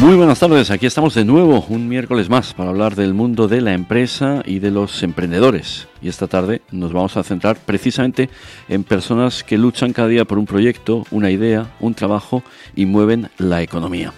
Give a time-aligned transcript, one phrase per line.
[0.00, 3.60] Muy buenas tardes, aquí estamos de nuevo un miércoles más para hablar del mundo de
[3.60, 5.88] la empresa y de los emprendedores.
[6.00, 8.30] Y esta tarde nos vamos a centrar precisamente
[8.70, 12.42] en personas que luchan cada día por un proyecto, una idea, un trabajo
[12.74, 14.14] y mueven la economía.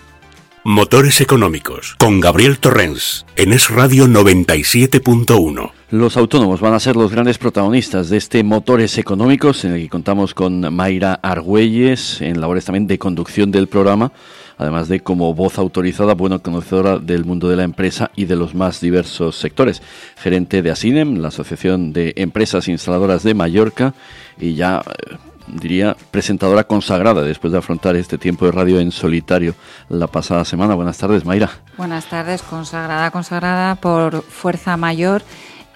[0.63, 5.73] Motores Económicos, con Gabriel Torrens, en Es Radio 97.1.
[5.91, 9.89] Los autónomos van a ser los grandes protagonistas de este Motores Económicos, en el que
[9.89, 14.13] contamos con Mayra Argüelles, en labores también de conducción del programa,
[14.59, 18.55] además de como voz autorizada, buena conocedora del mundo de la empresa y de los
[18.55, 19.83] más diversos sectores.
[20.17, 23.95] Gerente de ASINEM, la Asociación de Empresas Instaladoras de Mallorca,
[24.39, 25.17] y ya eh,
[25.47, 29.55] diría, presentadora consagrada después de afrontar este tiempo de radio en solitario
[29.89, 30.75] la pasada semana.
[30.75, 31.51] Buenas tardes, Mayra.
[31.77, 35.23] Buenas tardes, consagrada, consagrada por Fuerza Mayor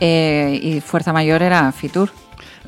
[0.00, 2.10] eh, y Fuerza Mayor era Fitur.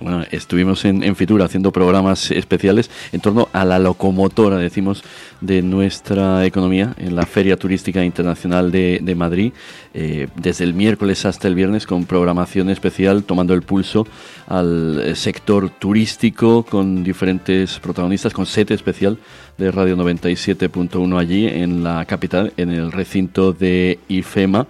[0.01, 5.03] Bueno, estuvimos en, en, Fitur haciendo programas especiales en torno a la locomotora, decimos,
[5.41, 9.53] de nuestra economía en la Feria Turística Internacional de, de Madrid,
[9.95, 14.07] eh, desde el miércoles hasta el viernes con programación especial, tomando el pulso
[14.47, 19.19] al sector turístico con diferentes protagonistas, con set especial
[19.57, 24.67] de Radio 97.1 allí en la capital, en el recinto de IFEMA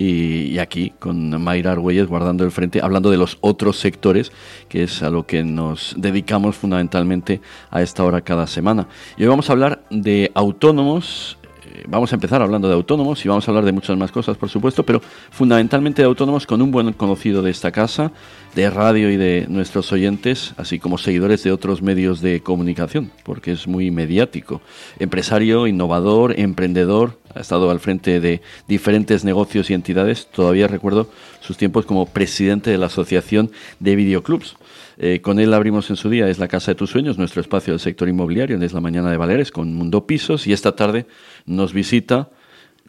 [0.00, 4.32] y, aquí con Mayra Argüelles guardando el frente, hablando de los otros sectores,
[4.68, 8.88] que es a lo que nos dedicamos fundamentalmente a esta hora cada semana.
[9.18, 13.28] Y hoy vamos a hablar de autónomos eh, vamos a empezar hablando de autónomos y
[13.28, 16.70] vamos a hablar de muchas más cosas, por supuesto, pero fundamentalmente de autónomos con un
[16.70, 18.10] buen conocido de esta casa,
[18.54, 23.52] de radio y de nuestros oyentes, así como seguidores de otros medios de comunicación, porque
[23.52, 24.60] es muy mediático.
[24.98, 30.26] Empresario, innovador, emprendedor, ha estado al frente de diferentes negocios y entidades.
[30.26, 31.08] Todavía recuerdo
[31.40, 34.56] sus tiempos como presidente de la Asociación de Videoclubs.
[34.98, 37.72] Eh, con él abrimos en su día Es la Casa de tus Sueños, nuestro espacio
[37.72, 41.06] del sector inmobiliario, Es la Mañana de Valeres, con Mundo Pisos, y esta tarde
[41.46, 42.28] nos visita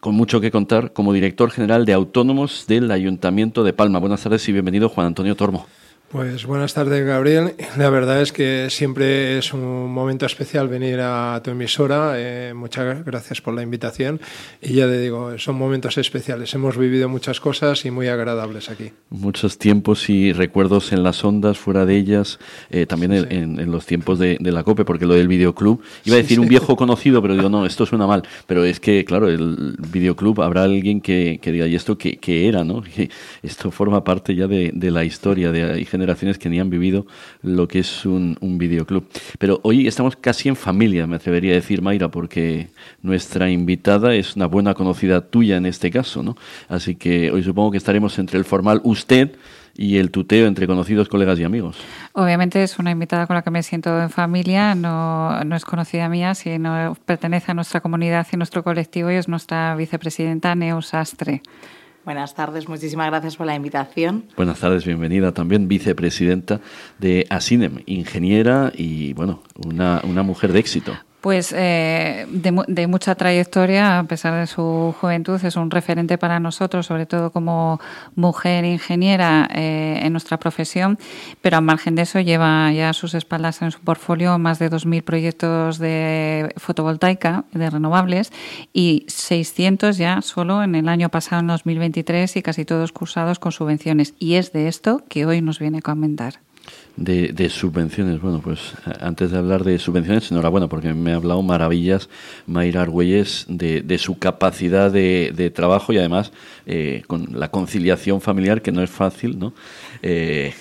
[0.02, 4.00] con mucho que contar como director general de autónomos del Ayuntamiento de Palma.
[4.00, 5.68] Buenas tardes y bienvenido Juan Antonio Tormo.
[6.12, 7.54] Pues buenas tardes, Gabriel.
[7.78, 12.16] La verdad es que siempre es un momento especial venir a tu emisora.
[12.16, 14.20] Eh, muchas gracias por la invitación.
[14.60, 16.52] Y ya te digo, son momentos especiales.
[16.52, 18.92] Hemos vivido muchas cosas y muy agradables aquí.
[19.08, 24.18] Muchos tiempos y recuerdos en las ondas, fuera de ellas, eh, también en, los tiempos
[24.18, 27.48] de, la COPE, porque lo del videoclub, iba a decir un viejo conocido, pero digo,
[27.48, 28.22] no, esto suena mal.
[28.46, 32.18] Pero es que, claro, el videoclub, habrá alguien que, diga, ¿y esto qué,
[32.48, 32.64] era?
[32.64, 32.82] no
[33.42, 37.06] Esto forma parte ya de, la historia de generaciones que ni han vivido
[37.42, 39.06] lo que es un, videoclub.
[39.38, 42.68] Pero hoy estamos casi en familia, me atrevería a decir, Mayra, porque
[43.02, 46.36] nuestra invitada es una buena conocida tuya en este caso, ¿no?
[46.68, 49.32] Así que hoy supongo que estaremos entre el formal usted
[49.74, 51.78] y el tuteo entre conocidos, colegas y amigos.
[52.12, 56.34] Obviamente es una invitada con la que me siento en familia, no, es conocida mía,
[56.34, 61.42] sino pertenece a nuestra comunidad y nuestro colectivo y es nuestra vicepresidenta Neus Astre.
[62.04, 64.24] Buenas tardes, muchísimas gracias por la invitación.
[64.36, 66.60] Buenas tardes, bienvenida también, vicepresidenta
[66.98, 70.92] de Asinem, ingeniera y, bueno, una, una mujer de éxito.
[71.22, 76.86] Pues eh, de, mucha trayectoria, a pesar de su juventud, es un referente para nosotros,
[76.86, 77.80] sobre todo como
[78.16, 80.98] mujer ingeniera eh, en nuestra profesión,
[81.40, 84.68] pero al margen de eso lleva ya a sus espaldas en su portfolio más de
[84.68, 88.32] 2.000 proyectos de fotovoltaica, de renovables,
[88.72, 93.52] y 600 ya solo en el año pasado, en 2023, y casi todos cursados con
[93.52, 94.14] subvenciones.
[94.18, 96.40] Y es de esto que hoy nos viene a comentar
[96.96, 98.20] de, subvenciones.
[98.20, 102.08] Bueno, pues eh, antes de hablar de subvenciones, enhorabuena, porque me ha hablado maravillas
[102.46, 106.32] Mayra Argüelles de, de su capacidad de, trabajo y además
[106.66, 109.54] eh, con la conciliación familiar, que no es fácil, ¿no?
[110.02, 110.52] Eh,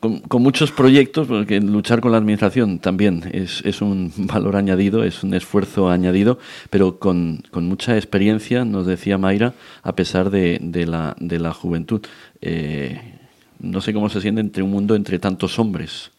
[0.00, 5.24] con, muchos proyectos, porque luchar con la administración también es, es, un valor añadido, es
[5.24, 6.38] un esfuerzo añadido,
[6.70, 11.52] pero con, con mucha experiencia, nos decía Mayra, a pesar de, de, la, de la
[11.52, 12.00] juventud.
[12.40, 13.17] Eh,
[13.60, 16.10] no sé cómo se siente entre un mundo entre tantos hombres.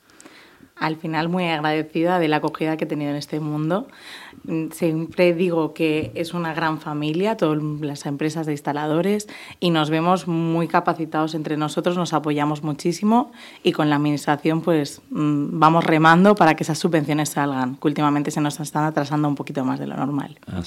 [0.80, 3.88] Al final muy agradecida de la acogida que he tenido en este mundo.
[4.72, 9.28] Siempre digo que es una gran familia, todas las empresas de instaladores,
[9.60, 13.32] y nos vemos muy capacitados entre nosotros, nos apoyamos muchísimo
[13.64, 18.32] y con la Administración pues mm, vamos remando para que esas subvenciones salgan, que últimamente
[18.32, 20.38] se nos están atrasando un poquito más de lo normal.
[20.48, 20.62] Ah,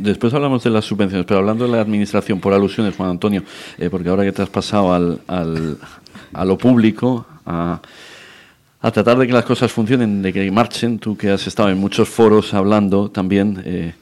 [0.00, 3.42] después hablamos de las subvenciones, pero hablando de la Administración, por alusiones, Juan Antonio,
[3.78, 5.78] eh, porque ahora que te has pasado al, al,
[6.32, 7.80] a lo público, a
[8.84, 10.98] a tratar de que las cosas funcionen, de que marchen.
[10.98, 13.94] Tú que has estado en muchos foros hablando también, eh,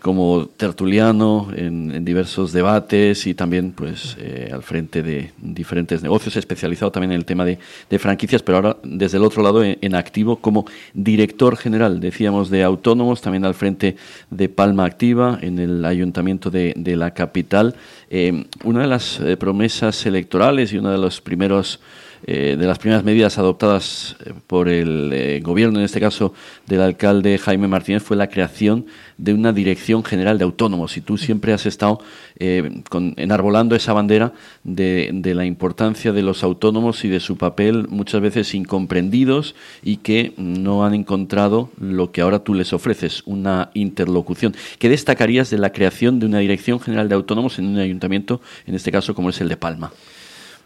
[0.00, 6.92] como tertuliano en, diversos debates y también pues eh, al frente de diferentes negocios, especializado
[6.92, 7.58] también en el tema de,
[7.98, 13.20] franquicias, pero ahora desde el otro lado en, activo como director general, decíamos, de autónomos,
[13.20, 13.96] también al frente
[14.30, 17.74] de Palma Activa en el ayuntamiento de, la capital.
[18.10, 21.80] Eh, una de las promesas electorales y uno de los primeros
[22.26, 26.32] eh, de las primeras medidas adoptadas eh, por el eh, gobierno, en este caso
[26.66, 28.86] del alcalde Jaime Martínez, fue la creación
[29.18, 30.96] de una Dirección General de Autónomos.
[30.96, 32.00] Y tú siempre has estado
[32.36, 34.32] enarbolando esa bandera
[34.64, 39.98] de, de, la importancia de los autónomos y de su papel muchas veces incomprendidos y
[39.98, 44.54] que no han encontrado lo que ahora tú les ofreces, una interlocución.
[44.78, 48.74] ¿Qué destacarías de la creación de una Dirección General de Autónomos en un ayuntamiento, en
[48.74, 49.92] este caso como es el de Palma?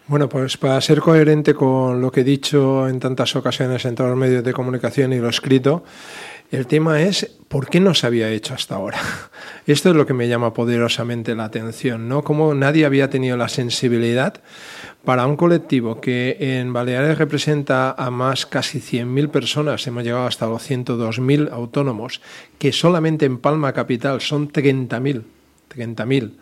[0.08, 4.08] Bueno, pues para ser coherente con lo que he dicho en tantas ocasiones en todos
[4.08, 5.84] los medios de comunicación y lo escrito,
[6.50, 8.99] el tema es por qué no se había hecho hasta ahora.
[9.66, 12.25] Esto es lo que me llama poderosamente la atención, ¿no?
[12.25, 14.40] Como nadie había tenido la sensibilidad
[15.05, 20.46] para un colectivo que en Baleares representa a más casi 100.000 personas, hemos llegado hasta
[20.46, 22.22] los 102.000 autónomos,
[22.58, 25.22] que solamente en Palma Capital son 30.000,
[25.69, 26.32] 30.000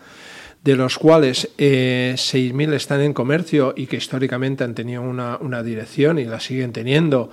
[0.67, 6.19] de los cuales eh, 6.000 están en comercio y que históricamente han tenido una, dirección
[6.19, 7.31] y la siguen teniendo,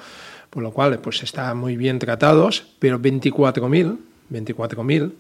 [0.51, 3.97] por lo cual pues están muy bien tratados, pero 24.000
[4.31, 5.11] 24.000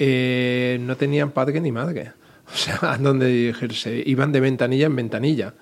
[0.00, 2.10] eh, no tenían padre ni madre.
[2.52, 4.02] O sea, a dónde dirigirse.
[4.04, 5.54] Iban de ventanilla en ventanilla.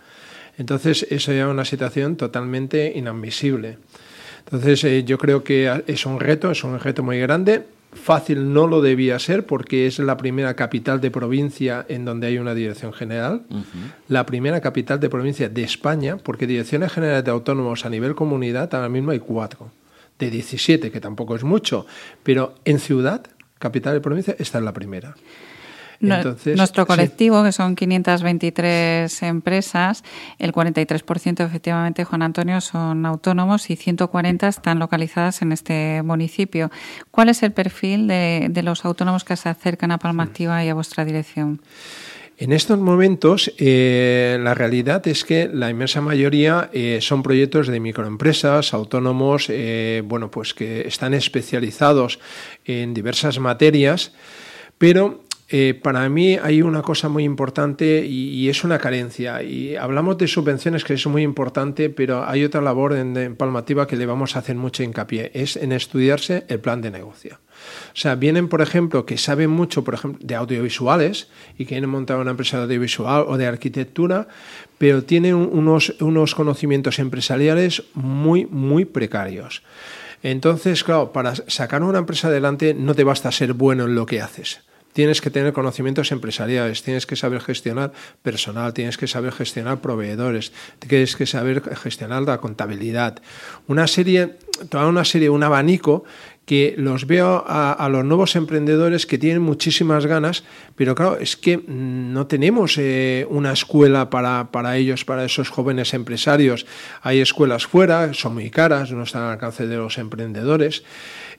[0.56, 3.76] Entonces, eso era una situación totalmente inadmisible.
[4.46, 8.66] Entonces, eh, yo creo que es un reto, es un reto muy grande Fácil no
[8.66, 12.92] lo debía ser porque es la primera capital de provincia en donde hay una dirección
[12.92, 13.42] general,
[14.08, 18.74] la primera capital de provincia de España, porque direcciones generales de autónomos a nivel comunidad
[18.74, 19.70] ahora mismo hay cuatro,
[20.18, 21.86] de 17, que tampoco es mucho,
[22.22, 23.22] pero en ciudad,
[23.58, 25.14] capital de provincia, esta es la primera.
[26.00, 30.04] Nuestro colectivo, que son 523 empresas,
[30.38, 36.70] el 43% efectivamente, Juan Antonio, son autónomos y 140 están localizadas en este municipio.
[37.10, 40.74] ¿Cuál es el perfil de, los autónomos que se acercan a Palma Activa y a
[40.74, 41.60] vuestra dirección?
[42.40, 47.80] En estos momentos, eh, la realidad es que la inmensa mayoría eh, son proyectos de
[47.80, 52.20] microempresas, autónomos, eh, bueno, pues que están especializados
[52.64, 54.12] en diversas materias,
[54.78, 59.42] pero eh, para mí hay una cosa muy importante y, es una carencia.
[59.42, 63.96] Y hablamos de subvenciones, que es muy importante, pero hay otra labor en, Palmativa que
[63.96, 67.38] le vamos a hacer mucho hincapié, es en estudiarse el plan de negocio.
[67.92, 72.18] O sea, vienen, por ejemplo, que saben mucho, por ejemplo, de audiovisuales y quieren montar
[72.18, 74.28] una empresa de audiovisual o de arquitectura,
[74.76, 79.62] pero tienen unos, unos conocimientos empresariales muy, muy precarios.
[80.22, 84.20] Entonces, claro, para sacar una empresa adelante no te basta ser bueno en lo que
[84.20, 84.67] haces
[84.98, 90.50] tienes que tener conocimientos empresariales, tienes que saber gestionar personal, tienes que saber gestionar proveedores,
[90.80, 93.22] tienes que saber gestionar la contabilidad.
[93.68, 96.02] Una serie, toda una serie, un abanico
[96.46, 100.42] que los veo a, los nuevos emprendedores que tienen muchísimas ganas,
[100.74, 105.94] pero claro, es que no tenemos eh, una escuela para, para, ellos, para esos jóvenes
[105.94, 106.66] empresarios.
[107.02, 110.82] Hay escuelas fuera, son muy caras, no están al alcance de los emprendedores.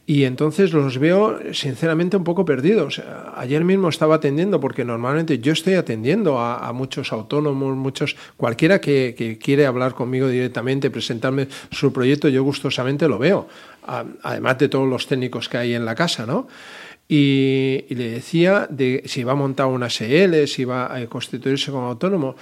[0.09, 2.99] Y entonces los veo sinceramente un poco perdidos.
[3.35, 9.37] Ayer mismo estaba atendiendo, porque normalmente yo estoy atendiendo a, muchos autónomos, muchos, cualquiera que,
[9.39, 13.47] quiere hablar conmigo directamente, presentarme su proyecto, yo gustosamente lo veo,
[14.23, 16.47] además de todos los técnicos que hay en la casa, ¿no?
[17.07, 21.85] Y, le decía de si iba a montar una SL, si iba a constituirse como
[21.85, 22.35] autónomo,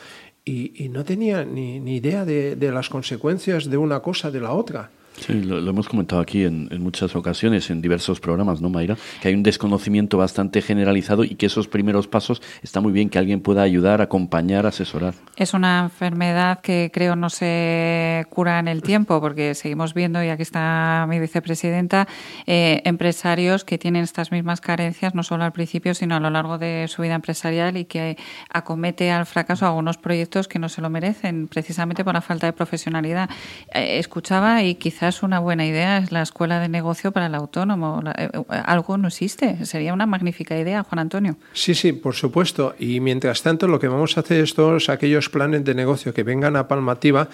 [0.46, 4.90] y, no tenía ni, idea de, de las consecuencias de una cosa de la otra.
[5.20, 8.98] Sí, lo, hemos comentado aquí en, muchas ocasiones, en diversos programas, ¿no, Mayra?
[9.22, 13.18] Que hay un desconocimiento bastante generalizado y que esos primeros pasos está muy bien que
[13.18, 15.16] alguien pueda ayudar, acompañar, asesorar.
[15.36, 20.30] Es una enfermedad que creo no se cura en el tiempo, porque seguimos viendo, y
[20.30, 22.08] aquí está mi vicepresidenta,
[22.46, 26.58] eh, empresarios que tienen estas mismas carencias, no solo al principio, sino a lo largo
[26.58, 28.18] de su vida empresarial y que
[28.52, 32.54] acomete al fracaso algunos proyectos que no se lo merecen, precisamente por la falta de
[32.54, 33.30] profesionalidad.
[33.74, 37.36] Eh, escuchaba y quizás es una buena idea es la escuela de negocio para el
[37.36, 38.02] autónomo.
[38.18, 39.66] Eh, eh, algo no existe.
[39.66, 41.38] Sería una magnífica idea, Juan Antonio.
[41.54, 42.76] Sí, sí, por supuesto.
[42.80, 46.24] Y mientras tanto, lo que vamos a hacer es todos aquellos planes de negocio que
[46.24, 47.30] vengan a Palmativa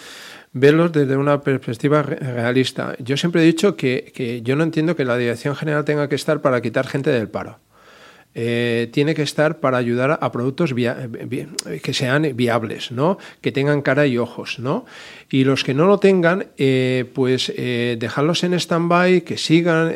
[0.54, 2.96] verlos desde una perspectiva realista.
[3.00, 6.16] Yo siempre he dicho que, que yo no entiendo que la dirección general tenga que
[6.16, 7.60] estar para quitar gente del paro.
[8.36, 13.20] Eh, tiene que estar para ayudar a productos que sean viables, ¿no?
[13.42, 14.58] que tengan cara y ojos.
[14.60, 14.86] ¿no?
[15.30, 19.94] Y los que no lo tengan, eh, pues eh, dejarlos en stand-by, que sigan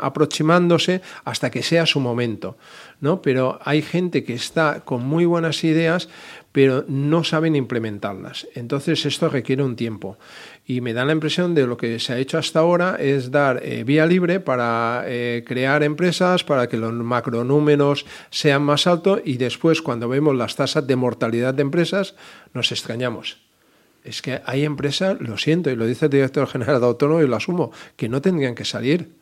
[0.00, 2.56] aproximándose hasta que sea su momento.
[3.00, 3.20] ¿no?
[3.20, 6.08] Pero hay gente que está con muy buenas ideas,
[6.52, 8.46] pero no saben implementarlas.
[8.54, 10.16] Entonces esto requiere un tiempo
[10.66, 13.60] y me da la impresión de lo que se ha hecho hasta ahora es dar
[13.62, 19.36] eh, vía libre para eh, crear empresas, para que los macronúmeros sean más altos y
[19.36, 22.14] después cuando vemos las tasas de mortalidad de empresas
[22.54, 23.42] nos extrañamos.
[24.04, 27.26] Es que hay empresas, lo siento, y lo dice el director general de Autónomo y
[27.26, 29.12] lo asumo, que no tendrían que salir,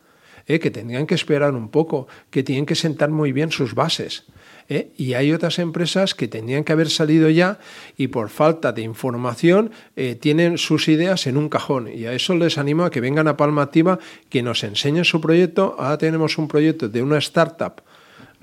[0.47, 4.25] eh, que tendrían que esperar un poco, que tienen que sentar muy bien sus bases.
[4.73, 4.93] ¿Eh?
[4.97, 7.59] y hay otras empresas que tenían que haber salido ya
[7.97, 12.35] y por falta de información eh, tienen sus ideas en un cajón y a eso
[12.35, 13.99] les animo a que vengan a Palma Activa,
[14.29, 15.77] que nos enseñen su proyecto.
[15.79, 17.83] Ahora tenemos un proyecto de una startup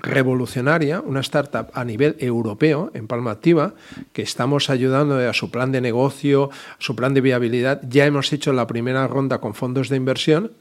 [0.02, 3.74] revolucionaria, una startup a nivel europeo en Palma Activa,
[4.12, 7.82] que estamos ayudando a su plan de negocio, su plan de viabilidad.
[7.88, 10.52] Ya hemos hecho la primera ronda con fondos de inversión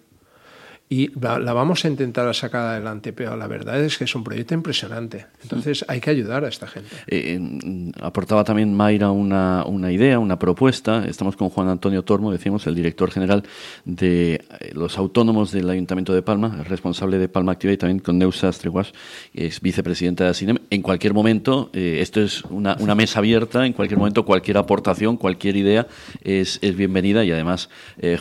[0.91, 4.55] y la, vamos a intentar sacar adelante, pero la verdad es que es un proyecto
[4.55, 5.27] impresionante.
[5.43, 6.89] Entonces hay que ayudar a esta gente.
[7.05, 11.05] Eh, aportaba también Mayra una, una, idea, una propuesta.
[11.05, 13.43] Estamos con Juan Antonio Tormo, decimos, el director general
[13.85, 18.17] de eh, los autónomos del Ayuntamiento de Palma, responsable de Palma Activa y también con
[18.17, 18.91] Neusa Streguas,
[19.31, 20.57] es vicepresidenta de ASINEM.
[20.71, 25.17] En cualquier momento, eh, esto es una, una, mesa abierta, en cualquier momento cualquier aportación,
[25.17, 25.85] cualquier idea
[26.23, 27.69] es, es bienvenida y además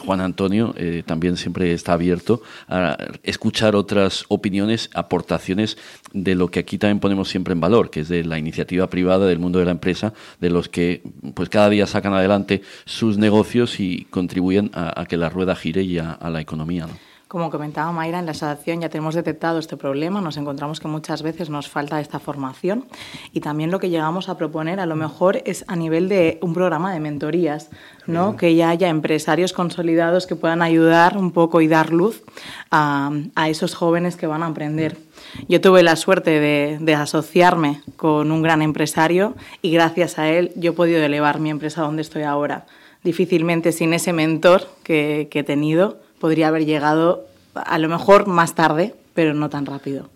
[0.05, 0.75] Juan Antonio
[1.07, 5.79] también siempre está abierto a escuchar otras opiniones, aportaciones
[6.13, 9.27] de lo que aquí también ponemos siempre en valor, que es de la iniciativa privada
[9.27, 11.03] del mundo de la empresa, de los que
[11.35, 15.99] pues cada día sacan adelante sus negocios y contribuyen a, que la rueda gire y
[15.99, 16.87] a, la economía.
[17.29, 21.21] Como comentaba Mayra, en la asociación ya tenemos detectado este problema, nos encontramos que muchas
[21.21, 22.87] veces nos falta esta formación
[23.35, 26.55] y también lo que llegamos a proponer a lo mejor es a nivel de un
[26.55, 27.69] programa de mentorías,
[28.07, 28.39] ¿no?
[28.39, 32.23] que ya haya empresarios consolidados que puedan ayudar un poco y dar luz
[32.71, 33.11] a,
[33.47, 34.97] esos jóvenes que van a emprender.
[35.51, 40.71] Yo tuve la suerte de, asociarme con un gran empresario y gracias a él yo
[40.71, 42.65] he podido elevar mi empresa donde estoy ahora.
[43.05, 48.95] Difícilmente sin ese mentor que he tenido podría haber llegado a lo mejor más tarde,
[49.15, 50.09] pero no tan rápido.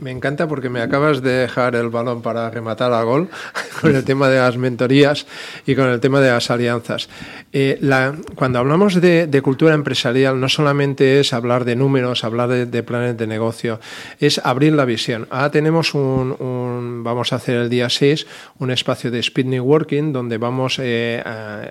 [0.00, 3.28] Me, encanta porque me acabas de dejar el balón para rematar a gol
[3.80, 5.26] con el tema de las mentorías
[5.66, 7.08] y con el tema de las alianzas.
[7.52, 7.80] Eh,
[8.34, 13.26] cuando hablamos de, cultura empresarial, no solamente es hablar de números, hablar de, planes de
[13.26, 13.80] negocio,
[14.20, 15.26] es abrir la visión.
[15.30, 18.26] Ahora tenemos un, vamos a hacer el día 6,
[18.58, 21.22] un espacio de Speed Networking donde vamos, eh,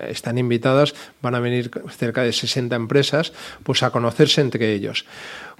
[0.08, 3.32] están invitadas, van a venir cerca de 60 empresas,
[3.62, 5.06] pues a conocerse entre ellos.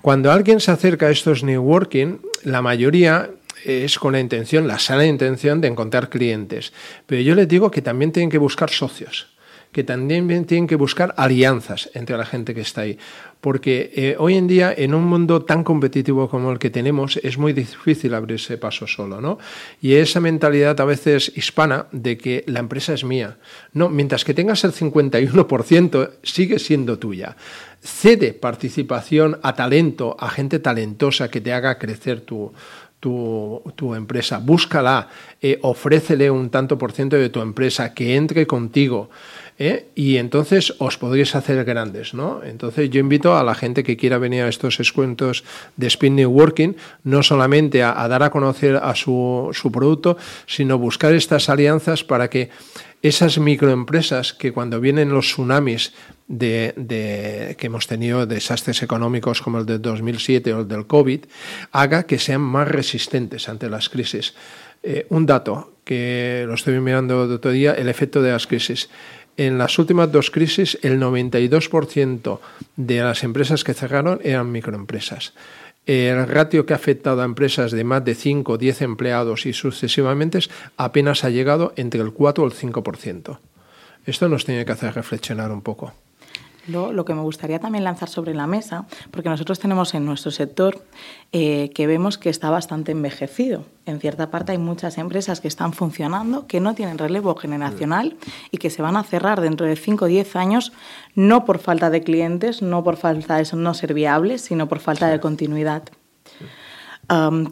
[0.03, 3.31] Cuando alguien se acerca a estos New Working, la mayoría
[3.65, 6.73] es con la intención, la sana intención de encontrar clientes.
[7.07, 9.35] Pero yo les digo que también tienen que buscar socios,
[9.73, 12.99] que también tienen que buscar alianzas entre la gente que está ahí.
[13.40, 17.38] Porque eh, hoy en día, en un mundo tan competitivo como el que tenemos, es
[17.38, 19.38] muy difícil abrirse paso solo, ¿no?
[19.81, 23.37] Y esa mentalidad a veces hispana de que la empresa es mía.
[23.73, 27.37] No, mientras que tengas el 51%, sigue siendo tuya
[27.87, 32.52] cede participación a talento, a gente talentosa que te haga crecer tu,
[33.76, 34.38] tu, empresa.
[34.38, 35.08] Búscala,
[35.40, 39.10] eh, ofrécele un tanto por ciento de tu empresa, que entre contigo.
[39.58, 39.86] ¿eh?
[39.94, 42.42] Y entonces os podréis hacer grandes, ¿no?
[42.42, 45.44] Entonces yo invito a la gente que quiera venir a estos descuentos
[45.76, 50.16] de Spin New Working, no solamente a, a dar a conocer a su, su producto,
[50.46, 52.50] sino buscar estas alianzas para que
[53.06, 55.92] esas microempresas que cuando vienen los tsunamis
[56.28, 61.25] de, que hemos tenido desastres económicos como el del 2007 o el del COVID,
[61.72, 64.34] haga que sean más resistentes ante las crisis.
[64.82, 68.88] Eh, un dato que lo estoy mirando de otro día, el efecto de las crisis.
[69.36, 72.40] En las últimas dos crisis, el 92%
[72.76, 75.34] de las empresas que cerraron eran microempresas.
[75.87, 79.52] El ratio que ha afectado a empresas de más de 5 o 10 empleados y
[79.52, 80.40] sucesivamente
[80.76, 83.38] apenas ha llegado entre el 4 o el 5%.
[84.05, 85.93] Esto nos tiene que hacer reflexionar un poco.
[86.66, 90.85] Lo, que me gustaría también lanzar sobre la mesa, porque nosotros tenemos en nuestro sector
[91.32, 93.64] eh, que vemos que está bastante envejecido.
[93.85, 98.16] En cierta parte hay muchas empresas que están funcionando, que no tienen relevo generacional
[98.50, 100.73] y que se van a cerrar dentro de 5 o 10 años,
[101.14, 105.08] no por falta de clientes, no por falta de no ser viables, sino por falta
[105.08, 105.85] de continuidad.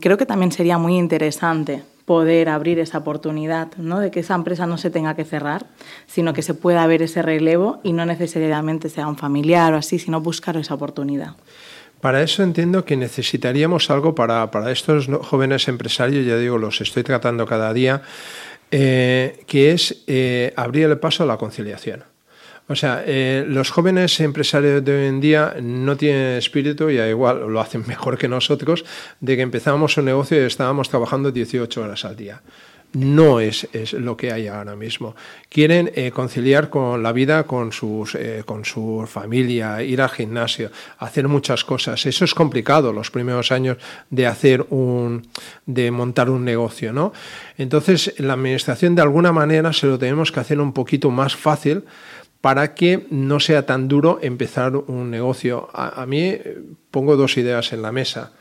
[0.00, 3.98] creo que también sería muy interesante poder abrir esa oportunidad, ¿no?
[3.98, 5.66] de que esa empresa no se tenga que cerrar,
[6.06, 9.98] sino que se pueda ver ese relevo y no necesariamente sea un familiar o así,
[9.98, 11.36] sino buscar esa oportunidad.
[12.00, 17.02] Para eso entiendo que necesitaríamos algo para, para estos jóvenes empresarios, ya digo, los estoy
[17.02, 18.02] tratando cada día,
[18.70, 22.04] eh, que es eh, abrir el paso a la conciliación.
[22.66, 27.46] O sea, eh, los jóvenes empresarios de hoy en día no tienen espíritu, y igual
[27.48, 28.84] lo hacen mejor que nosotros,
[29.20, 32.42] de que empezamos un negocio y estábamos trabajando 18 horas al día
[32.94, 35.14] no es, lo que hay ahora mismo.
[35.48, 40.70] Quieren eh, conciliar con la vida con, sus, eh, con su familia, ir al gimnasio,
[40.98, 42.06] hacer muchas cosas.
[42.06, 43.78] Eso es complicado los primeros años
[44.10, 45.26] de hacer un,
[45.66, 47.12] de montar un negocio, ¿no?
[47.58, 51.84] Entonces, la administración de alguna manera se lo tenemos que hacer un poquito más fácil
[52.44, 55.70] para que no sea tan duro empezar un negocio.
[55.72, 56.60] a mí eh,
[56.90, 58.32] pongo dos ideas en la mesa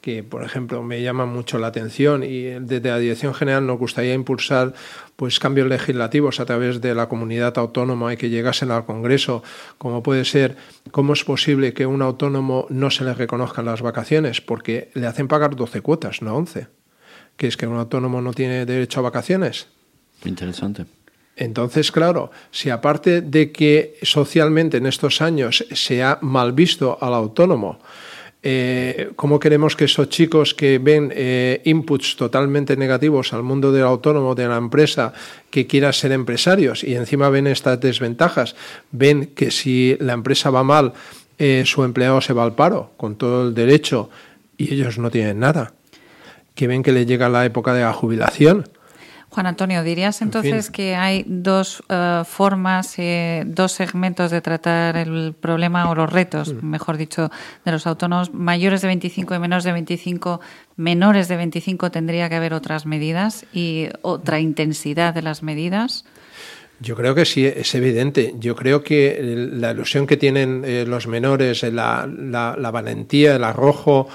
[0.00, 4.14] que, por ejemplo, me llaman mucho la atención y desde la Dirección General nos gustaría
[4.14, 4.74] impulsar
[5.16, 9.42] pues, cambios legislativos a través de la comunidad autónoma y que llegasen al Congreso,
[9.76, 10.56] como puede ser
[10.92, 15.26] cómo es posible que un autónomo no se le reconozcan las vacaciones, porque le hacen
[15.26, 16.68] pagar 12 cuotas, no 11.
[17.36, 19.66] ¿Que es que un autónomo no tiene derecho a vacaciones?
[20.24, 20.86] Interesante.
[21.38, 27.14] Entonces, claro, si aparte de que socialmente en estos años se ha mal visto al
[27.14, 27.78] autónomo,
[28.42, 33.84] eh, cómo queremos que esos chicos que ven eh, inputs totalmente negativos al mundo del
[33.84, 35.12] autónomo, de la empresa,
[35.50, 38.56] que quiera ser empresarios y encima ven estas desventajas,
[38.90, 40.92] ven que si la empresa va mal,
[41.38, 44.10] eh, su empleado se va al paro con todo el derecho
[44.56, 45.72] y ellos no tienen nada,
[46.56, 48.68] que ven que le llega la época de la jubilación
[49.30, 55.34] Juan Antonio, ¿dirías entonces que hay dos uh, formas, eh, dos segmentos de tratar el
[55.38, 56.66] problema o los retos, mm.
[56.66, 57.30] mejor dicho,
[57.64, 60.40] de los autónomos mayores de 25 y menores de 25?
[60.76, 66.06] Menores de 25 tendría que haber otras medidas y otra intensidad de las medidas.
[66.80, 68.34] Yo creo que sí, es evidente.
[68.38, 69.18] Yo creo que
[69.52, 74.08] la ilusión que tienen eh, los menores, la, la, la, valentía, el arrojo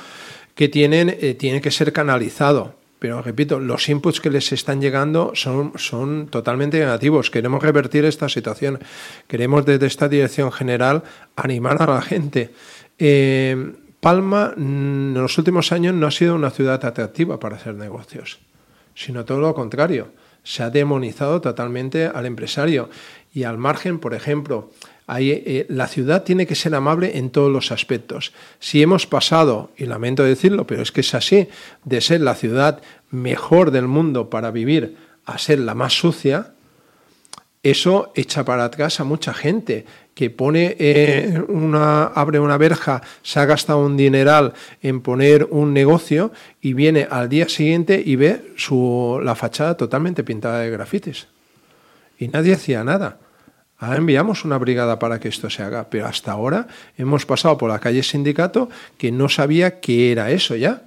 [0.56, 5.34] que tienen, eh, tiene que ser canalizado pero repito, los inputs que les están llegando
[5.36, 7.30] son, son totalmente negativos.
[7.30, 8.80] Queremos revertir esta situación.
[9.28, 11.04] Queremos desde esta dirección general
[11.36, 12.54] animar a la gente.
[12.98, 17.76] Eh, Palma mm, en los últimos años no ha sido una ciudad atractiva para hacer
[17.76, 18.40] negocios,
[18.96, 20.08] sino todo lo contrario.
[20.46, 22.90] Se ha demonizado totalmente al empresario
[23.34, 24.72] y al margen, por ejemplo,
[25.08, 28.34] eh, la ciudad tiene que ser amable en todos los aspectos.
[28.60, 31.50] Si hemos pasado, y lamento decirlo, pero es que es así,
[31.84, 36.54] de ser la ciudad mejor del mundo para vivir a ser la más sucia,
[37.64, 43.40] eso echa para atrás a mucha gente que pone eh, una abre una verja, se
[43.40, 48.52] ha gastado un dineral en poner un negocio y viene al día siguiente y ve
[48.58, 51.28] su, la fachada totalmente pintada de grafitis.
[52.20, 53.18] Y nadie hacía nada.
[53.84, 56.68] Ahora enviamos una brigada para que esto se haga, pero hasta ahora
[56.98, 60.84] hemos pasado por la calle Sindicato que no sabía qué era eso ya.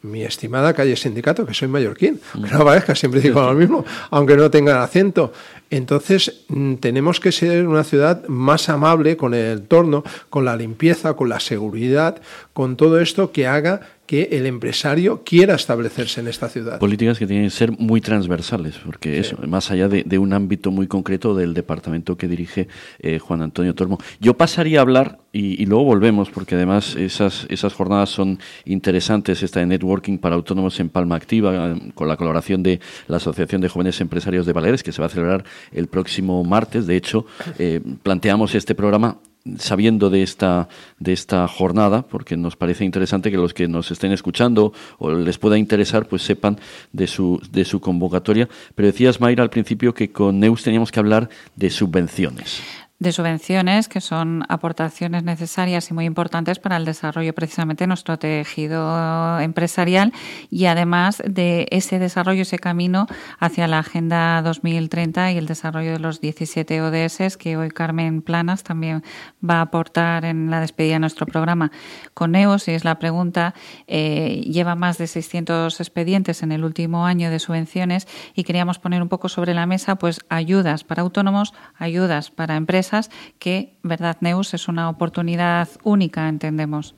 [0.00, 2.44] Mi estimada calle Sindicato, que soy mallorquín, mm.
[2.50, 5.34] no siempre digo lo mismo, aunque no tenga acento.
[5.68, 11.12] Entonces, mm, tenemos que ser una ciudad más amable con el entorno, con la limpieza,
[11.12, 12.22] con la seguridad,
[12.54, 16.80] con todo esto que haga que el empresario quiera establecerse en esta ciudad.
[16.80, 20.88] Políticas que tienen que ser muy transversales, porque eso, más allá de, un ámbito muy
[20.88, 22.66] concreto del departamento que dirige
[22.98, 24.00] eh, Juan Antonio Tormo.
[24.18, 29.60] Yo pasaría a hablar, y, luego volvemos, porque además esas, esas jornadas son interesantes, esta
[29.60, 34.00] de networking para autónomos en Palma Activa, con la colaboración de la Asociación de Jóvenes
[34.00, 36.88] Empresarios de Baleares, que se va a celebrar el próximo martes.
[36.88, 37.26] De hecho,
[37.60, 39.18] eh, planteamos este programa
[39.58, 44.12] sabiendo de esta, de esta jornada, porque nos parece interesante que los que nos estén
[44.12, 46.58] escuchando o les pueda interesar, pues sepan
[46.92, 48.48] de su, de su convocatoria.
[48.74, 52.62] Pero decías, Mayra, al principio que con Neus teníamos que hablar de subvenciones
[53.00, 58.18] de subvenciones, que son aportaciones necesarias y muy importantes para el desarrollo precisamente de nuestro
[58.18, 60.12] tejido empresarial
[60.50, 63.06] y además de ese desarrollo, ese camino
[63.38, 68.64] hacia la Agenda 2030 y el desarrollo de los 17 ODS que hoy Carmen Planas
[68.64, 69.02] también
[69.42, 71.72] va a aportar en la despedida de nuestro programa.
[72.12, 73.54] Con EOS, y es la pregunta,
[73.86, 79.00] eh, lleva más de 600 expedientes en el último año de subvenciones y queríamos poner
[79.00, 82.89] un poco sobre la mesa pues ayudas para autónomos, ayudas para empresas
[83.38, 84.54] que, ¿verdad, Neus?
[84.54, 86.94] Es una oportunidad única, entendemos.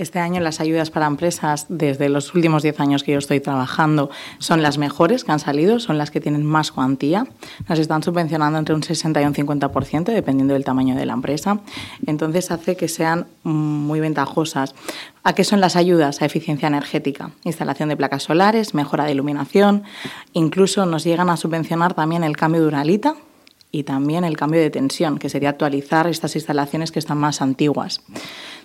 [0.00, 4.08] Este año las ayudas para empresas, desde los últimos 10 años que yo estoy trabajando,
[4.38, 7.26] son las mejores que han salido, son las que tienen más cuantía.
[7.68, 11.60] Nos están subvencionando entre un 60 y un 50%, dependiendo del tamaño de la empresa.
[12.06, 14.74] Entonces hace que sean muy ventajosas.
[15.22, 16.22] ¿A qué son las ayudas?
[16.22, 19.82] A eficiencia energética, instalación de placas solares, mejora de iluminación.
[20.32, 23.16] Incluso nos llegan a subvencionar también el cambio de uralita,
[23.72, 28.02] y también el cambio de tensión, que sería actualizar estas instalaciones que están más antiguas.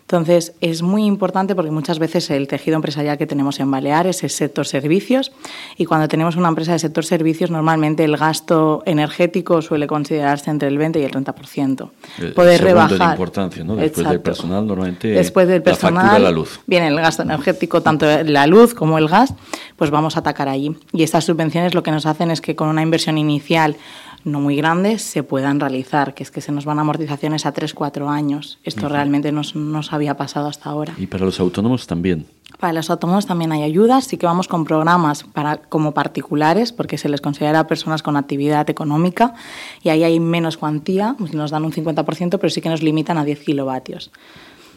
[0.02, 4.36] Entonces, es muy importante porque muchas veces el tejido empresarial que tenemos en Baleares es
[4.36, 5.32] sector servicios
[5.78, 10.68] y cuando tenemos una empresa de sector servicios, normalmente el gasto energético suele considerarse entre
[10.68, 11.89] el 20 y el 30%.
[12.20, 13.13] El Poder en rebajar.
[13.13, 13.76] importancia, ¿no?
[13.76, 14.24] Después del Exacto.
[14.24, 16.60] personal, normalmente Después del la factura personal, de la luz.
[16.68, 19.34] viene el gasto energético, tanto la luz como el gas,
[19.76, 20.78] pues vamos a atacar allí.
[20.94, 23.76] Y estas subvenciones lo que nos hacen es que con una inversión inicial
[24.26, 28.10] no muy grande se puedan realizar, que es que se nos van amortizaciones a 3-4
[28.10, 28.58] años.
[28.64, 30.94] Esto realmente no s- nos había pasado hasta ahora.
[30.98, 32.26] Y para los autónomos también.
[32.60, 36.98] Para los autónomos también hay ayudas, sí que vamos con programas para, como particulares, porque
[36.98, 39.34] se les considera personas con actividad económica
[39.84, 43.26] y ahí hay menos cuantía, nos dan un 50%, pero sí que nos limitan a
[43.26, 44.12] 10 kilovatios.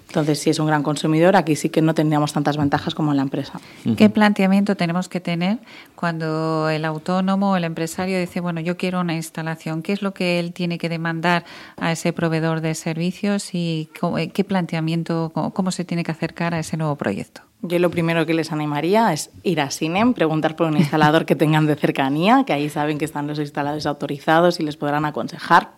[0.08, 3.18] Entonces, si es un gran consumidor, aquí sí que no tendríamos tantas ventajas como en
[3.18, 3.60] la empresa.
[3.96, 5.58] ¿Qué planteamiento tenemos que tener
[5.94, 9.82] cuando el autónomo o el empresario dice, bueno, yo quiero una instalación?
[9.82, 11.44] ¿Qué es lo que él tiene que demandar
[11.76, 16.54] a ese proveedor de servicios y eh, qué planteamiento, cómo- cómo se tiene que acercar
[16.54, 17.42] a ese nuevo proyecto?
[17.60, 21.34] Yo lo primero que les animaría es ir a Sinem, preguntar por un instalador que
[21.34, 25.72] tengan de cercanía, que ahí saben que están los instaladores autorizados y les podrán aconsejar.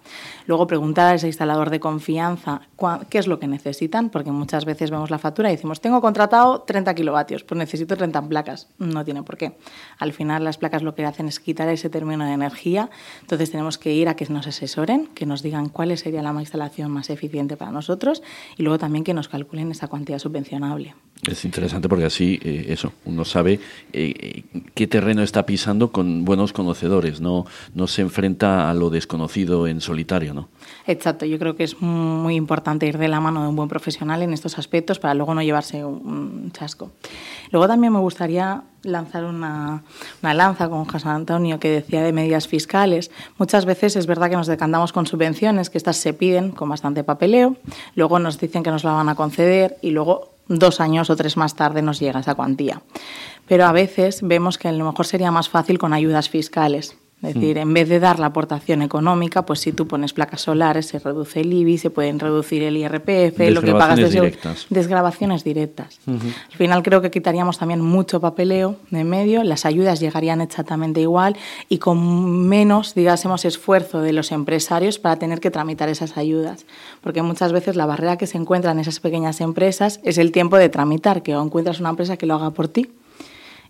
[0.45, 2.61] Luego preguntar a ese instalador de confianza
[3.09, 6.61] qué es lo que necesitan, porque muchas veces vemos la factura y decimos, tengo contratado
[6.61, 8.69] 30 kilovatios, pues necesito 30 placas.
[8.77, 9.57] No tiene por qué.
[9.99, 12.91] Al final las placas lo que hacen es quitar ese término de energía,
[13.23, 16.91] entonces tenemos que ir a que nos asesoren, que nos digan cuál sería la instalación
[16.91, 18.23] más eficiente para nosotros
[18.59, 20.95] y luego también que nos calculen esa cuantía subvencionable.
[21.27, 23.55] Es interesante porque así, eh, eso, uno sabe
[23.93, 24.43] eh, eh,
[24.75, 29.81] qué terreno está pisando con buenos conocedores, no, no se enfrenta a lo desconocido en
[29.81, 30.49] solitario, ¿no?
[30.87, 34.23] Exacto, yo creo que es muy importante ir de la mano de un buen profesional
[34.23, 36.91] en estos aspectos para luego no llevarse un chasco.
[37.51, 39.83] Luego también me gustaría lanzar una,
[40.23, 43.11] una lanza con José Antonio que decía de medidas fiscales.
[43.39, 47.05] Muchas veces es verdad que nos decantamos con subvenciones, que estas se piden con bastante
[47.05, 47.57] papeleo,
[47.95, 51.37] luego nos dicen que nos la van a conceder y luego dos años o tres
[51.37, 52.83] más tarde nos llega esa cuantía.
[53.47, 56.97] Pero a veces vemos que a lo mejor sería más fácil con ayudas fiscales.
[57.23, 60.87] Es decir, en vez de dar la aportación económica, pues si tú pones placas solares,
[60.87, 64.21] se reduce el IBI, se pueden reducir el IRPF, lo que pagas de Desgravaciones seg-
[64.23, 64.67] directas.
[64.71, 65.99] Desgravaciones directas.
[66.07, 71.37] Al final creo que quitaríamos también mucho papeleo de medio, las ayudas llegarían exactamente igual
[71.69, 76.65] y con menos, digásemos, esfuerzo de los empresarios para tener que tramitar esas ayudas.
[77.03, 80.57] Porque muchas veces la barrera que se encuentra en esas pequeñas empresas es el tiempo
[80.57, 82.89] de tramitar, que o encuentras una empresa que lo haga por ti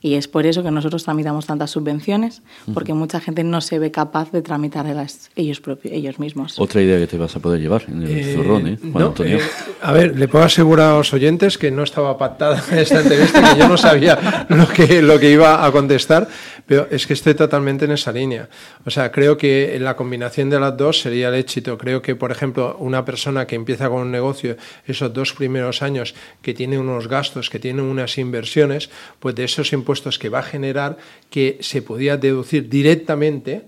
[0.02, 3.90] y es por eso que nosotros tramitamos tantas subvenciones, porque mucha gente no se ve
[3.90, 6.58] capaz de tramitarlas ellos, propios, ellos mismos.
[6.58, 9.06] Otra idea que te vas a poder llevar en el Eh, zurrón, ¿eh, Juan no,
[9.08, 9.36] Antonio?
[9.36, 9.42] eh,
[9.82, 13.60] a ver, le puedo asegurar a los oyentes que no estaba pactada esta entrevista, que
[13.60, 16.28] yo no sabía lo que, lo que iba a contestar,
[16.66, 18.48] pero es que estoy totalmente en esa línea.
[18.86, 21.76] O sea, creo que la combinación de las dos sería el éxito.
[21.76, 26.14] Creo que, por ejemplo, una persona que empieza con un negocio esos dos primeros años,
[26.40, 30.42] que tiene unos gastos, que tiene unas inversiones, pues de esos impuestos que va a
[30.42, 30.96] generar,
[31.30, 33.62] que se podía deducir directamente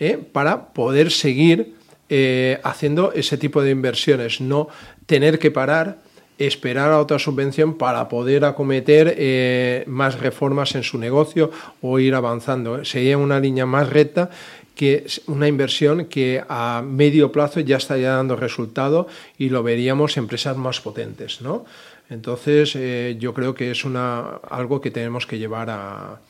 [0.00, 0.18] ¿eh?
[0.32, 1.74] para poder seguir
[2.08, 4.68] eh, haciendo ese tipo de inversiones, no
[5.06, 5.98] tener que parar,
[6.38, 12.14] esperar a otra subvención para poder acometer eh, más reformas en su negocio o ir
[12.14, 12.84] avanzando.
[12.84, 14.30] Sería una línea más recta
[14.76, 19.08] que una inversión que a medio plazo ya estaría dando resultado
[19.38, 21.64] y lo veríamos empresas más potentes, ¿no?
[22.08, 26.20] Entonces, eh, yo creo que es una, algo que tenemos que llevar a,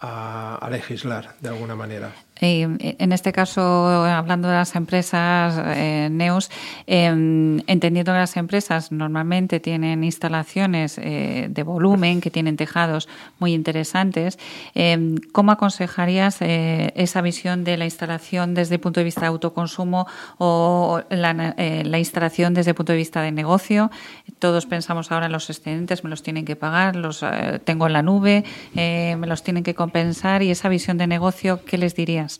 [0.00, 2.12] a, a legislar de alguna manera.
[2.42, 3.62] Y en este caso,
[4.04, 6.50] hablando de las empresas eh, NEUS,
[6.86, 13.54] eh, entendiendo que las empresas normalmente tienen instalaciones eh, de volumen, que tienen tejados muy
[13.54, 14.38] interesantes,
[14.74, 19.26] eh, ¿cómo aconsejarías eh, esa visión de la instalación desde el punto de vista de
[19.28, 20.06] autoconsumo
[20.38, 23.90] o la, eh, la, instalación desde el punto de vista de negocio?
[24.38, 27.92] Todos pensamos ahora en los excedentes, me los tienen que pagar, los eh, tengo en
[27.92, 31.94] la nube, eh, me los tienen que compensar y esa visión de negocio, ¿qué les
[31.94, 32.31] dirías?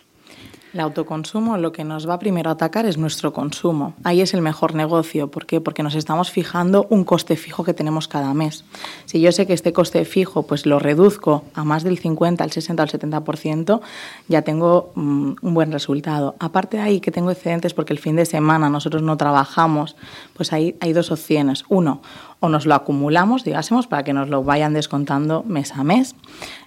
[0.72, 3.94] El autoconsumo lo que nos va primero a atacar es nuestro consumo.
[4.04, 5.30] Ahí es el mejor negocio.
[5.30, 5.61] ¿Por qué?
[5.61, 8.64] Porque nos estamos fijando un coste fijo que tenemos cada mes.
[9.04, 12.52] Si yo sé que este coste fijo pues lo reduzco a más del 50, al
[12.52, 13.80] 60 al 70%,
[14.28, 16.37] ya tengo um, un buen resultado.
[16.38, 19.96] Aparte de ahí que tengo excedentes porque el fin de semana nosotros no trabajamos,
[20.35, 21.64] pues ahí hay dos opciones.
[21.68, 22.00] Uno,
[22.42, 26.16] o nos lo acumulamos, digásemos, para que nos lo vayan descontando mes a mes.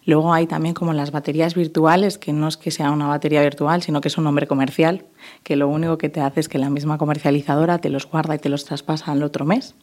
[0.06, 3.82] Luego hay también como las baterías virtuales, que no es que sea una batería virtual,
[3.82, 5.04] sino que es un nombre comercial,
[5.44, 8.40] que lo único que te hace es que la misma comercializadora te los guarda y
[8.40, 9.76] te los traspasa al otro mes.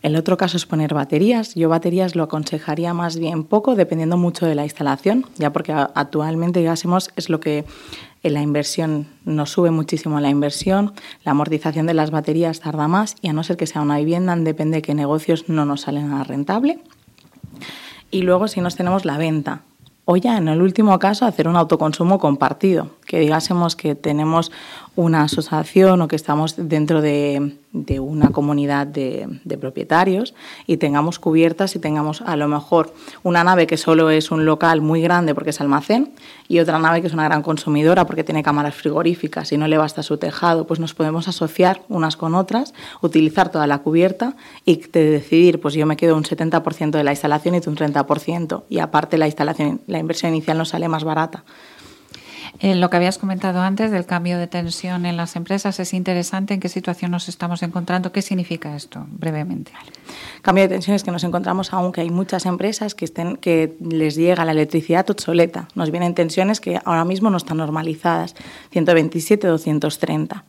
[0.00, 1.54] El otro caso es poner baterías.
[1.54, 6.60] Yo baterías lo aconsejaría más bien poco, dependiendo mucho de la instalación, ya porque actualmente,
[6.60, 7.66] digásemos, es lo que
[8.30, 10.92] la inversión nos sube muchísimo la inversión,
[11.24, 14.36] la amortización de las baterías tarda más y a no ser que sea una vivienda,
[14.36, 16.80] depende de qué negocios no nos sale nada rentable.
[18.10, 19.62] Y luego si nos tenemos la venta,
[20.04, 24.52] o ya en el último caso hacer un autoconsumo compartido, que digásemos que tenemos
[24.96, 27.52] una asociación o que estamos dentro de,
[28.00, 29.28] una comunidad de,
[29.60, 30.34] propietarios
[30.66, 34.80] y tengamos cubiertas y tengamos a lo mejor una nave que solo es un local
[34.80, 36.12] muy grande porque es almacén
[36.48, 39.76] y otra nave que es una gran consumidora porque tiene cámaras frigoríficas y no le
[39.76, 44.76] basta su tejado, pues nos podemos asociar unas con otras, utilizar toda la cubierta y
[44.76, 48.78] decidir, pues yo me quedo un 70% de la instalación y tú un 30% y
[48.78, 51.44] aparte la instalación, la inversión inicial nos sale más barata.
[52.60, 56.54] Eh, lo que habías comentado antes del cambio de tensión en las empresas es interesante.
[56.54, 58.12] ¿En qué situación nos estamos encontrando?
[58.12, 59.06] ¿Qué significa esto?
[59.10, 59.72] Brevemente.
[60.42, 63.76] Cambio de tensión es que nos encontramos aún que hay muchas empresas que, estén, que
[63.80, 65.68] les llega la electricidad obsoleta.
[65.74, 68.34] Nos vienen tensiones que ahora mismo no están normalizadas,
[68.70, 70.44] 127, 230.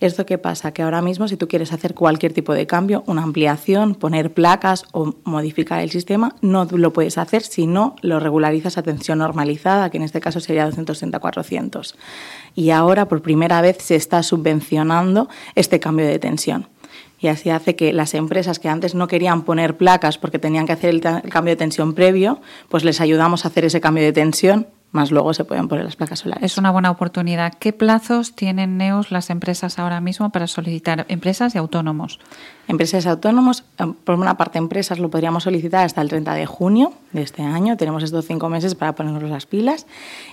[0.00, 0.72] ¿Esto qué pasa?
[0.72, 4.84] Que ahora mismo si tú quieres hacer cualquier tipo de cambio, una ampliación, poner placas
[4.92, 9.90] o modificar el sistema, no lo puedes hacer si no lo regularizas a tensión normalizada,
[9.90, 11.96] que en este caso sería 260-400.
[12.54, 16.68] Y ahora por primera vez se está subvencionando este cambio de tensión.
[17.20, 20.72] Y así hace que las empresas que antes no querían poner placas porque tenían que
[20.72, 24.68] hacer el, cambio de tensión previo, pues les ayudamos a hacer ese cambio de tensión
[24.90, 26.44] más luego se pueden poner las placas solares.
[26.44, 27.52] Es una buena oportunidad.
[27.54, 32.18] ¿Qué plazos tienen NEOS las empresas ahora mismo para solicitar empresas y autónomos?
[32.68, 36.46] Empresas y autónomos, eh, por una parte empresas lo podríamos solicitar hasta el 30 de
[36.46, 39.86] junio de este año, tenemos estos cinco meses para ponernos las pilas,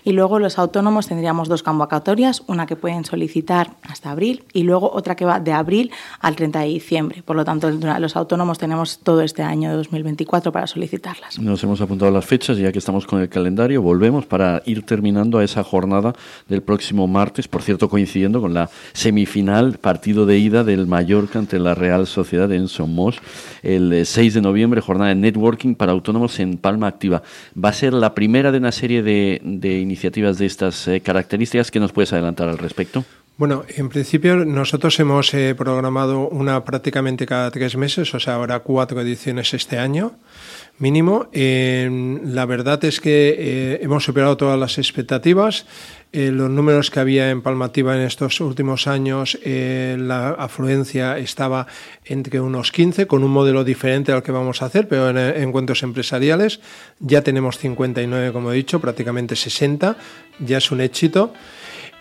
[0.03, 4.91] y luego los autónomos tendríamos dos convocatorias, una que pueden solicitar hasta abril y luego
[4.91, 7.23] otra que va de abril al 30 de diciembre.
[7.23, 11.39] Por lo tanto, los autónomos tenemos todo este año de 2024 para solicitarlas.
[11.39, 15.39] Nos hemos apuntado las fechas, ya que estamos con el calendario, volvemos para ir terminando
[15.39, 16.13] a esa jornada
[16.47, 21.59] del próximo martes, por cierto coincidiendo con la semifinal, partido de ida del Mallorca ante
[21.59, 23.19] la Real Sociedad en Somos
[23.63, 27.23] el 6 de noviembre, jornada de networking para autónomos en Palma Activa.
[27.61, 29.39] Va a ser la primera de una serie de,
[29.79, 31.71] iniciativas de estas eh, características.
[31.71, 33.03] ¿Qué nos puedes adelantar al respecto?
[33.37, 38.59] Bueno, en principio nosotros hemos eh, programado una prácticamente cada tres meses, o sea, habrá
[38.59, 40.13] cuatro ediciones este año
[40.77, 41.27] mínimo.
[41.33, 45.65] la verdad es que eh, hemos superado todas las expectativas.
[46.11, 51.67] Eh, los números que había en Palmativa en estos últimos años, eh, la afluencia estaba
[52.05, 55.83] entre unos 15, con un modelo diferente al que vamos a hacer, pero en encuentros
[55.83, 56.61] empresariales
[56.99, 59.97] ya tenemos 59, como he dicho, prácticamente 60,
[60.39, 61.33] ya es un éxito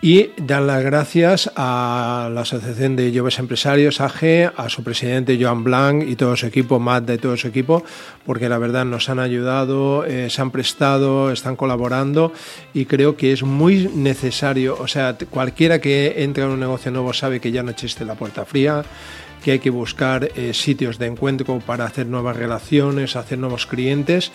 [0.01, 5.63] y dar las gracias a la Asociación de Jóvenes Empresarios, AG, a su presidente Joan
[5.63, 7.83] Blanc y todo su equipo, Matt y todo su equipo,
[8.25, 12.33] porque la verdad nos han ayudado, eh, se han prestado, están colaborando
[12.73, 17.13] y creo que es muy necesario, o sea, cualquiera que entre en un negocio nuevo
[17.13, 18.83] sabe que ya no existe la puerta fría,
[19.45, 24.31] que hay que buscar eh, sitios de encuentro para hacer nuevas relaciones, hacer nuevos clientes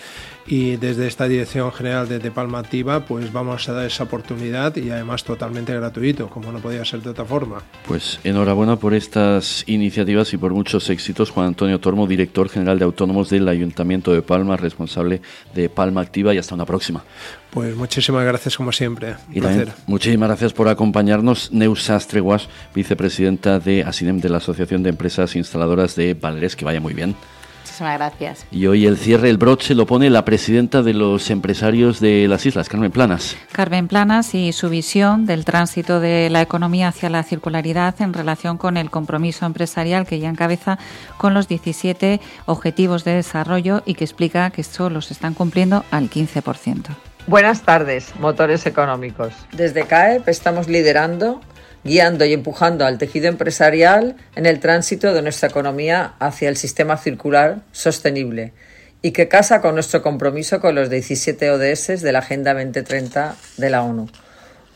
[0.47, 4.77] y desde esta Dirección General de, de Palma Activa pues vamos a dar esa oportunidad
[4.77, 7.61] y además totalmente gratuito, como no podía ser de otra forma.
[7.89, 11.31] Pues enhorabuena por estas iniciativas y por muchos éxitos.
[11.31, 15.23] Juan Antonio Tormo, director general de Autónomos del Ayuntamiento de Palma, responsable
[15.57, 17.03] de Palma Activa y hasta una próxima.
[17.51, 19.17] Pues muchísimas gracias como siempre.
[19.33, 19.41] y
[19.87, 21.53] muchísimas gracias por acompañarnos.
[21.53, 26.55] Neus Astreguas, vicepresidenta de ASINEM de la Asociación de Empresas Instaladoras de Valeres.
[26.55, 27.17] Que vaya muy bien.
[27.63, 28.47] Muchísimas gracias.
[28.51, 32.47] Y hoy el cierre, el broche, lo pone la presidenta de los empresarios de las
[32.47, 33.37] islas, Carmen Planas.
[33.53, 38.59] Carmen Planas y su visión del tránsito de la economía hacia la circularidad en relación
[38.59, 40.79] con el compromiso empresarial que ya encabeza
[41.17, 46.11] con los 17 objetivos de desarrollo y que explica que solo se están cumpliendo al
[46.11, 47.10] 15%.
[47.31, 49.33] Buenas tardes, motores económicos.
[49.53, 51.41] Desde CAEP estamos liderando,
[51.85, 56.97] guiando y empujando al tejido empresarial en el tránsito de nuestra economía hacia el sistema
[56.97, 58.53] circular sostenible
[59.01, 63.71] y que casa con nuestro compromiso con los 17 ODS de la Agenda 2030 de
[63.71, 64.09] la ONU.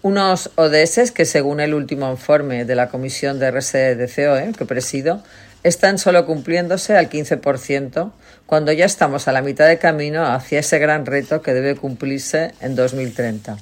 [0.03, 5.25] Unos ODS que, según el último informe de la Comisión de RSDCOE que presido,
[5.65, 8.13] están solo cumpliéndose al 15%,
[8.47, 12.53] cuando ya estamos a la mitad de camino hacia ese gran reto que debe cumplirse
[12.61, 13.57] en 2030.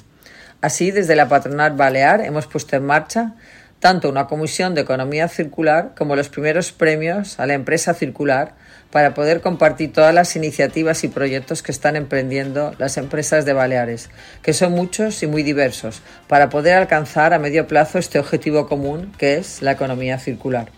[0.60, 3.34] Así, desde la patronal balear hemos puesto en marcha
[3.82, 8.54] tanto una comisión de economía circular como los primeros premios a la empresa circular
[8.92, 14.08] para poder compartir todas las iniciativas y proyectos que están emprendiendo las empresas de Baleares,
[14.42, 19.12] que son muchos y muy diversos, para poder alcanzar a medio plazo este objetivo común
[19.18, 20.70] que es la economía circular.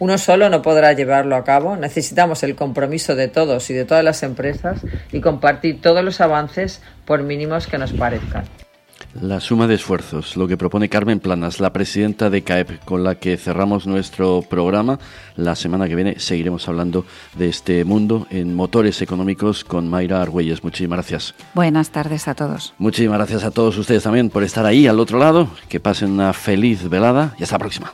[0.00, 1.76] Uno solo no podrá llevarlo a cabo.
[1.76, 4.80] Necesitamos el compromiso de todos y de todas las empresas
[5.12, 8.44] y compartir todos los avances por mínimos que nos parezcan.
[9.20, 13.16] La suma de esfuerzos, lo que propone Carmen Planas, la presidenta de CAEP, con la
[13.16, 14.98] que cerramos nuestro programa.
[15.36, 17.04] La semana que viene seguiremos hablando
[17.36, 20.64] de este mundo en motores económicos con Mayra Argüelles.
[20.64, 21.34] Muchísimas gracias.
[21.54, 22.72] Buenas tardes a todos.
[22.78, 25.48] Muchísimas gracias a todos ustedes también por estar ahí al otro lado.
[25.68, 27.92] Que pasen una feliz velada y hasta la próxima.